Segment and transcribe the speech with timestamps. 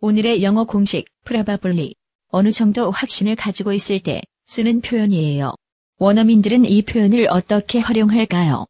[0.00, 1.94] 오늘의 영어 공식 probably
[2.28, 5.52] 어느 정도 확신을 가지고 있을 때 쓰는 표현이에요.
[5.98, 8.66] 원어민들은 이 표현을 어떻게 활용할까요?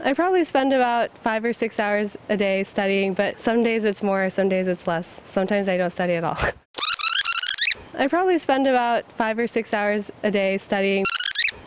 [0.00, 4.02] I probably spend about five or six hours a day studying, but some days it's
[4.02, 5.20] more, some days it's less.
[5.24, 6.36] Sometimes I don't study at all.
[7.98, 11.04] I probably spend about five or six hours a day studying.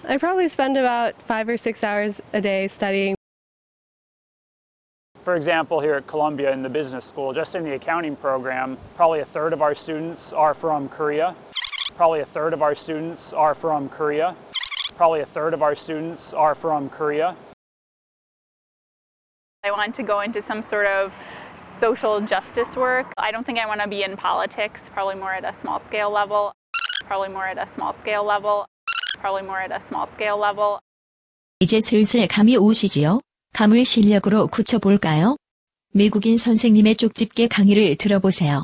[0.07, 3.15] I probably spend about five or six hours a day studying.
[5.27, 9.19] For example, here at Columbia in the business school, just in the accounting program, probably
[9.19, 11.35] a third of our students are from Korea.
[11.97, 14.37] Probably a third of our students are from Korea.
[14.95, 17.35] Probably a third of our students are from Korea.
[19.65, 21.11] I want to go into some sort of
[21.59, 23.07] social justice work.
[23.17, 26.09] I don't think I want to be in politics, probably more at a small scale
[26.09, 26.53] level.
[27.03, 28.65] Probably more at a small scale level.
[29.19, 30.79] Probably more at a small scale level.
[31.59, 33.19] 이제 슬슬 감이 오시지요?
[33.53, 35.35] 감을 실력으로 굳혀볼까요?
[35.93, 38.63] 미국인 선생님의 쪽집게 강의를 들어보세요.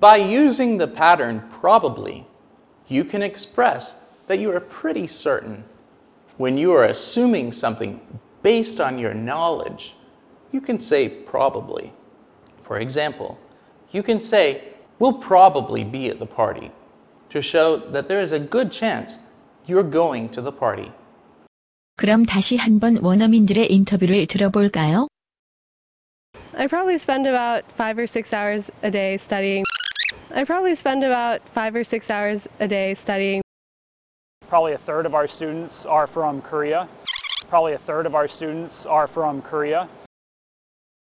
[0.00, 2.24] By using the pattern probably,
[2.90, 5.62] you can express that you are pretty certain.
[6.38, 8.00] When you are assuming something
[8.42, 9.94] based on your knowledge,
[10.52, 11.92] you can say probably.
[12.62, 13.38] For example,
[13.92, 16.72] you can say, we'll probably be at the party,
[17.30, 19.18] to show that there is a good chance
[19.66, 20.90] you're going to the party.
[21.97, 25.07] 그럼 다시 한번 원어민들의 인터뷰를 들어볼까요?
[26.57, 29.63] I probably spend about five or six hours a day studying.
[30.31, 33.41] I probably spend about five or six hours a day studying.
[34.49, 36.87] Probably a third of our students are from Korea.
[37.49, 39.87] Probably a third of our students are from Korea.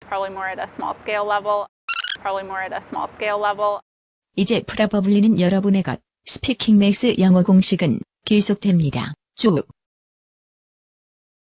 [0.02, 1.68] Probably more at a small scale level.
[2.20, 3.80] Probably more at a small scale level.
[4.36, 6.00] 이제 프라버블리는 여러분의 것.
[6.26, 9.14] 스피킹 맥스 영어 공식은 계속됩니다.
[9.36, 9.66] 쭉